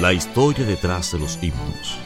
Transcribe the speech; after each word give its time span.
La 0.00 0.12
historia 0.12 0.64
detrás 0.64 1.10
de 1.10 1.18
los 1.18 1.42
himnos. 1.42 1.98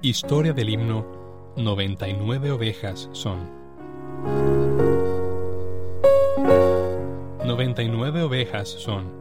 Historia 0.00 0.54
del 0.54 0.70
himno 0.70 1.52
99 1.58 2.50
ovejas 2.52 3.10
son. 3.12 3.50
99 7.44 8.22
ovejas 8.22 8.70
son 8.70 9.12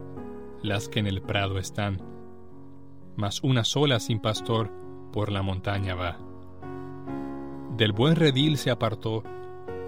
las 0.64 0.88
que 0.88 1.00
en 1.00 1.08
el 1.08 1.22
prado 1.22 1.60
están, 1.60 2.02
mas 3.18 3.44
una 3.44 3.66
sola 3.66 4.00
sin 4.00 4.22
pastor 4.22 4.72
por 5.12 5.30
la 5.30 5.42
montaña 5.42 5.94
va. 5.94 6.27
Del 7.78 7.92
buen 7.92 8.16
redil 8.16 8.58
se 8.58 8.72
apartó 8.72 9.23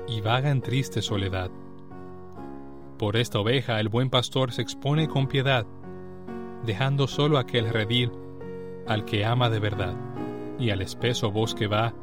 y 0.08 0.22
vaga 0.22 0.52
en 0.52 0.62
triste 0.62 1.02
soledad. 1.02 1.50
Por 3.00 3.18
esta 3.18 3.40
oveja 3.40 3.80
el 3.80 3.90
buen 3.90 4.12
pastor 4.12 4.52
se 4.52 4.62
expone 4.62 5.08
con 5.08 5.28
piedad, 5.28 5.66
dejando 6.64 7.08
solo 7.08 7.40
aquel 7.40 7.68
redil 7.68 8.12
al 8.86 9.06
que 9.06 9.26
ama 9.26 9.50
de 9.50 9.60
verdad, 9.60 9.96
y 10.60 10.70
al 10.70 10.84
espeso 10.84 11.32
bosque 11.32 11.66
va 11.66 11.96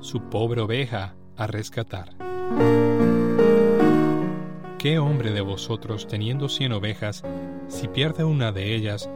su 0.00 0.20
pobre 0.22 0.62
oveja 0.62 1.14
a 1.36 1.46
rescatar. 1.46 2.08
¿Qué 4.78 4.98
hombre 4.98 5.30
de 5.30 5.42
vosotros, 5.42 6.08
teniendo 6.08 6.48
cien 6.48 6.72
ovejas, 6.72 7.22
si 7.68 7.86
pierde 7.86 8.24
una 8.24 8.50
de 8.50 8.74
ellas, 8.74 9.08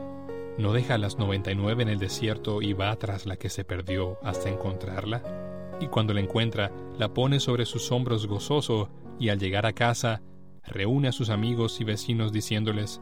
no 0.58 0.72
deja 0.72 0.96
las 0.96 1.18
noventa 1.18 1.50
y 1.50 1.56
nueve 1.56 1.82
en 1.82 1.88
el 1.88 1.98
desierto 1.98 2.62
y 2.62 2.72
va 2.72 2.94
tras 2.94 3.26
la 3.26 3.36
que 3.36 3.48
se 3.48 3.64
perdió 3.64 4.18
hasta 4.22 4.48
encontrarla? 4.48 5.44
Y 5.80 5.89
cuando 5.89 6.14
la 6.14 6.20
encuentra, 6.20 6.72
la 6.98 7.12
pone 7.12 7.41
sobre 7.41 7.66
sus 7.66 7.91
hombros 7.93 8.26
gozoso, 8.26 8.91
y 9.19 9.28
al 9.28 9.38
llegar 9.38 9.66
a 9.66 9.72
casa, 9.72 10.22
reúne 10.66 11.09
a 11.09 11.12
sus 11.12 11.31
amigos 11.31 11.81
y 11.81 11.84
vecinos 11.84 12.32
diciéndoles, 12.32 13.00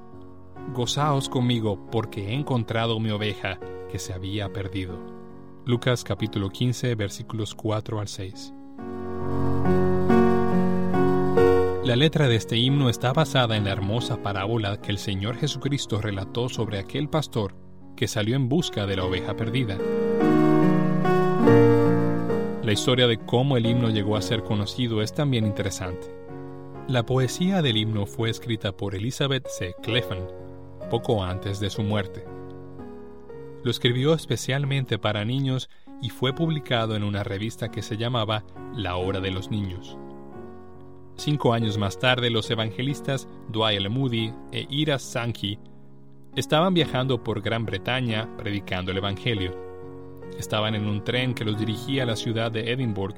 Gozaos 0.75 1.29
conmigo, 1.29 1.79
porque 1.91 2.29
he 2.29 2.35
encontrado 2.35 2.99
mi 3.01 3.11
oveja 3.11 3.59
que 3.91 3.99
se 3.99 4.13
había 4.13 4.53
perdido. 4.53 4.99
Lucas 5.65 6.03
capítulo 6.03 6.51
15 6.51 6.95
versículos 6.95 7.55
4 7.55 8.01
al 8.01 8.09
6. 8.09 8.55
La 11.85 11.97
letra 11.97 12.29
de 12.29 12.37
este 12.37 12.57
himno 12.57 12.89
está 12.89 13.13
basada 13.13 13.57
en 13.57 13.65
la 13.65 13.73
hermosa 13.73 14.23
parábola 14.23 14.81
que 14.81 14.93
el 14.93 14.99
Señor 14.99 15.37
Jesucristo 15.37 16.01
relató 16.01 16.49
sobre 16.49 16.79
aquel 16.79 17.09
pastor 17.09 17.55
que 17.97 18.09
salió 18.09 18.37
en 18.37 18.49
busca 18.49 18.87
de 18.87 18.97
la 18.97 19.05
oveja 19.05 19.37
perdida. 19.37 19.77
La 22.63 22.71
historia 22.73 23.09
de 23.09 23.19
cómo 23.19 23.57
el 23.57 23.67
himno 23.67 23.91
llegó 23.91 24.17
a 24.17 24.23
ser 24.23 24.45
conocido 24.45 25.03
es 25.03 25.13
también 25.13 25.45
interesante. 25.47 26.15
La 26.87 27.05
poesía 27.05 27.61
del 27.61 27.77
himno 27.77 28.07
fue 28.07 28.31
escrita 28.31 28.71
por 28.77 28.95
Elizabeth 28.95 29.49
C. 29.49 29.75
Cleffen 29.83 30.43
poco 30.89 31.25
antes 31.25 31.59
de 31.59 31.71
su 31.71 31.83
muerte. 31.83 32.25
Lo 33.65 33.71
escribió 33.71 34.15
especialmente 34.15 34.99
para 34.99 35.25
niños 35.25 35.71
y 36.03 36.11
fue 36.11 36.35
publicado 36.35 36.95
en 36.95 37.03
una 37.03 37.25
revista 37.25 37.71
que 37.71 37.83
se 37.83 37.97
llamaba 37.97 38.45
La 38.75 38.97
Hora 38.97 39.21
de 39.21 39.31
los 39.31 39.51
Niños. 39.51 39.97
Cinco 41.17 41.55
años 41.55 41.79
más 41.79 41.99
tarde, 41.99 42.31
los 42.31 42.51
evangelistas 42.51 43.27
Dwight 43.49 43.89
Moody 43.89 44.35
e 44.53 44.67
Ira 44.69 44.99
Sankey 44.99 45.59
estaban 46.37 46.75
viajando 46.75 47.25
por 47.25 47.41
Gran 47.41 47.65
Bretaña 47.65 48.29
predicando 48.37 48.93
el 48.93 48.99
Evangelio. 48.99 49.72
Estaban 50.39 50.75
en 50.75 50.87
un 50.87 51.05
tren 51.05 51.35
que 51.35 51.45
los 51.45 51.59
dirigía 51.59 52.03
a 52.03 52.07
la 52.07 52.17
ciudad 52.17 52.51
de 52.51 52.73
Edinburgh 52.73 53.17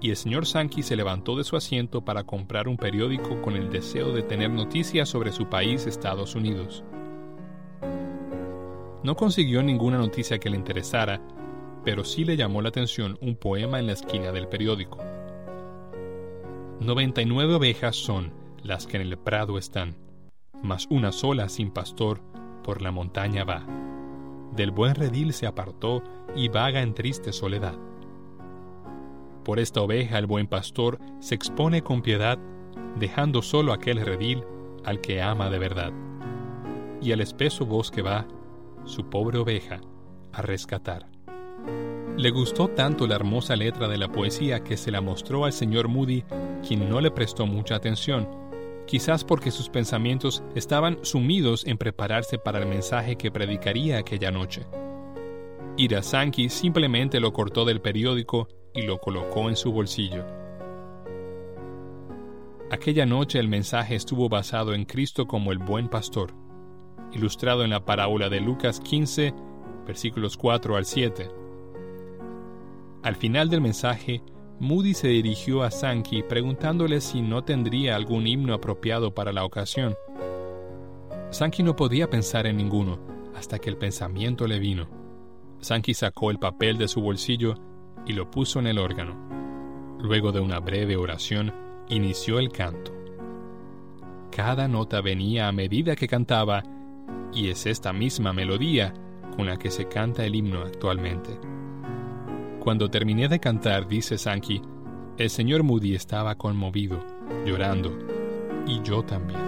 y 0.00 0.10
el 0.10 0.16
señor 0.16 0.46
Sankey 0.46 0.82
se 0.82 0.96
levantó 0.96 1.36
de 1.36 1.44
su 1.44 1.56
asiento 1.56 2.02
para 2.02 2.24
comprar 2.24 2.68
un 2.68 2.76
periódico 2.76 3.40
con 3.42 3.54
el 3.54 3.70
deseo 3.70 4.12
de 4.12 4.22
tener 4.22 4.50
noticias 4.50 5.08
sobre 5.08 5.30
su 5.30 5.48
país, 5.48 5.86
Estados 5.86 6.34
Unidos. 6.34 6.82
No 9.02 9.14
consiguió 9.16 9.62
ninguna 9.62 9.98
noticia 9.98 10.38
que 10.38 10.50
le 10.50 10.56
interesara, 10.56 11.20
pero 11.84 12.04
sí 12.04 12.24
le 12.24 12.36
llamó 12.36 12.62
la 12.62 12.70
atención 12.70 13.18
un 13.20 13.36
poema 13.36 13.78
en 13.78 13.86
la 13.86 13.92
esquina 13.92 14.32
del 14.32 14.48
periódico. 14.48 14.98
99 16.80 17.54
ovejas 17.54 17.96
son 17.96 18.32
las 18.62 18.86
que 18.86 18.96
en 18.96 19.02
el 19.02 19.18
prado 19.18 19.58
están, 19.58 19.96
mas 20.62 20.86
una 20.90 21.12
sola 21.12 21.48
sin 21.48 21.70
pastor 21.70 22.20
por 22.62 22.82
la 22.82 22.90
montaña 22.90 23.44
va. 23.44 23.66
Del 24.54 24.70
buen 24.70 24.94
redil 24.94 25.32
se 25.32 25.46
apartó 25.46 26.02
y 26.34 26.48
vaga 26.48 26.82
en 26.82 26.94
triste 26.94 27.32
soledad. 27.32 27.78
Por 29.44 29.58
esta 29.58 29.80
oveja 29.80 30.18
el 30.18 30.26
buen 30.26 30.46
pastor 30.46 30.98
se 31.20 31.34
expone 31.34 31.82
con 31.82 32.02
piedad, 32.02 32.38
dejando 32.98 33.42
solo 33.42 33.72
aquel 33.72 34.04
redil 34.04 34.44
al 34.84 35.00
que 35.00 35.22
ama 35.22 35.50
de 35.50 35.58
verdad. 35.58 35.92
Y 37.00 37.12
al 37.12 37.20
espeso 37.20 37.64
bosque 37.64 38.02
va 38.02 38.26
su 38.84 39.08
pobre 39.08 39.38
oveja 39.38 39.80
a 40.32 40.42
rescatar. 40.42 41.06
Le 42.16 42.30
gustó 42.30 42.68
tanto 42.68 43.06
la 43.06 43.14
hermosa 43.14 43.56
letra 43.56 43.88
de 43.88 43.96
la 43.96 44.12
poesía 44.12 44.62
que 44.62 44.76
se 44.76 44.90
la 44.90 45.00
mostró 45.00 45.44
al 45.44 45.52
señor 45.52 45.88
Moody, 45.88 46.24
quien 46.66 46.88
no 46.90 47.00
le 47.00 47.10
prestó 47.10 47.46
mucha 47.46 47.76
atención, 47.76 48.28
quizás 48.90 49.22
porque 49.22 49.52
sus 49.52 49.68
pensamientos 49.68 50.42
estaban 50.56 50.98
sumidos 51.02 51.64
en 51.64 51.78
prepararse 51.78 52.38
para 52.38 52.58
el 52.58 52.66
mensaje 52.66 53.14
que 53.14 53.30
predicaría 53.30 53.98
aquella 53.98 54.32
noche. 54.32 54.66
Ira 55.76 56.02
Sankey 56.02 56.48
simplemente 56.48 57.20
lo 57.20 57.32
cortó 57.32 57.64
del 57.64 57.80
periódico 57.80 58.48
y 58.74 58.82
lo 58.82 58.98
colocó 58.98 59.48
en 59.48 59.54
su 59.54 59.70
bolsillo. 59.70 60.26
Aquella 62.72 63.06
noche 63.06 63.38
el 63.38 63.46
mensaje 63.46 63.94
estuvo 63.94 64.28
basado 64.28 64.74
en 64.74 64.84
Cristo 64.84 65.28
como 65.28 65.52
el 65.52 65.58
buen 65.58 65.88
pastor, 65.88 66.34
ilustrado 67.12 67.62
en 67.62 67.70
la 67.70 67.84
parábola 67.84 68.28
de 68.28 68.40
Lucas 68.40 68.80
15, 68.80 69.32
versículos 69.86 70.36
4 70.36 70.74
al 70.74 70.84
7. 70.84 71.30
Al 73.04 73.14
final 73.14 73.50
del 73.50 73.60
mensaje, 73.60 74.20
Moody 74.60 74.92
se 74.92 75.08
dirigió 75.08 75.62
a 75.62 75.70
Sankey 75.70 76.22
preguntándole 76.22 77.00
si 77.00 77.22
no 77.22 77.42
tendría 77.42 77.96
algún 77.96 78.26
himno 78.26 78.52
apropiado 78.52 79.14
para 79.14 79.32
la 79.32 79.46
ocasión. 79.46 79.96
Sankey 81.30 81.64
no 81.64 81.74
podía 81.74 82.10
pensar 82.10 82.46
en 82.46 82.58
ninguno 82.58 83.00
hasta 83.34 83.58
que 83.58 83.70
el 83.70 83.78
pensamiento 83.78 84.46
le 84.46 84.58
vino. 84.58 84.86
Sankey 85.60 85.94
sacó 85.94 86.30
el 86.30 86.38
papel 86.38 86.76
de 86.76 86.88
su 86.88 87.00
bolsillo 87.00 87.54
y 88.04 88.12
lo 88.12 88.30
puso 88.30 88.58
en 88.58 88.66
el 88.66 88.78
órgano. 88.78 89.16
Luego 89.98 90.30
de 90.30 90.40
una 90.40 90.60
breve 90.60 90.94
oración, 90.94 91.54
inició 91.88 92.38
el 92.38 92.52
canto. 92.52 92.92
Cada 94.30 94.68
nota 94.68 95.00
venía 95.00 95.48
a 95.48 95.52
medida 95.52 95.96
que 95.96 96.06
cantaba 96.06 96.62
y 97.32 97.48
es 97.48 97.64
esta 97.64 97.94
misma 97.94 98.34
melodía 98.34 98.92
con 99.34 99.46
la 99.46 99.56
que 99.56 99.70
se 99.70 99.88
canta 99.88 100.26
el 100.26 100.34
himno 100.34 100.60
actualmente. 100.60 101.38
Cuando 102.60 102.90
terminé 102.90 103.26
de 103.26 103.40
cantar, 103.40 103.88
dice 103.88 104.18
Sankey, 104.18 104.60
el 105.16 105.30
señor 105.30 105.62
Moody 105.62 105.94
estaba 105.94 106.34
conmovido, 106.34 107.00
llorando, 107.46 107.90
y 108.66 108.82
yo 108.82 109.02
también. 109.02 109.40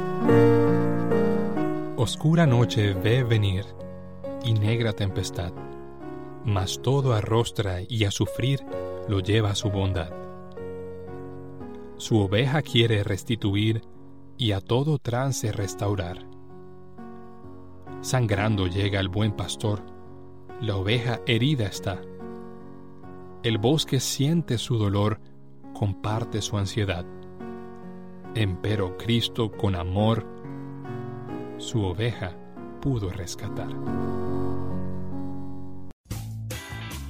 Oscura 1.97 2.47
noche 2.47 2.95
ve 2.95 3.23
venir 3.23 3.67
y 4.45 4.55
negra 4.55 4.95
tempestad, 4.95 5.53
mas 6.47 6.81
todo 6.81 7.13
arrostra 7.13 7.81
y 7.87 8.05
a 8.05 8.11
sufrir 8.11 8.61
lo 9.09 9.21
lleva 9.21 9.55
su 9.55 9.71
bondad. 9.71 10.11
Su 11.99 12.19
oveja 12.19 12.63
quiere 12.63 13.05
restituir 13.05 13.83
y 14.39 14.53
a 14.53 14.61
todo 14.61 14.99
trance 14.99 15.53
restaurar. 15.53 16.27
Sangrando 18.01 18.67
llega 18.69 18.99
el 19.01 19.09
buen 19.09 19.33
pastor, 19.33 19.83
la 20.63 20.77
oveja 20.77 21.21
herida 21.27 21.67
está. 21.67 22.01
El 23.43 23.59
bosque 23.59 23.99
siente 23.99 24.57
su 24.57 24.79
dolor, 24.79 25.19
comparte 25.75 26.41
su 26.41 26.57
ansiedad. 26.57 27.05
Empero 28.37 28.97
Cristo 28.97 29.51
con 29.51 29.75
amor 29.75 30.25
su 31.59 31.83
oveja 31.83 32.37
pudo 32.81 33.11
rescatar. 33.11 33.69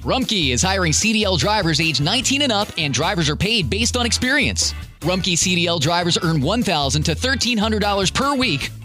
Rumkey 0.03 0.51
is 0.51 0.63
hiring 0.63 0.91
CDL 0.91 1.37
drivers 1.37 1.79
age 1.79 2.01
19 2.01 2.41
and 2.41 2.51
up, 2.51 2.67
and 2.79 2.93
drivers 2.93 3.29
are 3.29 3.37
paid 3.37 3.69
based 3.69 3.95
on 3.95 4.05
experience. 4.05 4.73
Rumkey 5.01 5.37
CDL 5.37 5.79
drivers 5.79 6.17
earn 6.23 6.41
$1,000 6.41 7.03
to 7.05 7.15
$1,300 7.15 8.11
per 8.11 8.35
week 8.35 8.71